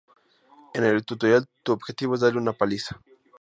[0.73, 2.99] En el tutorial tu objetivo es darle una paliza.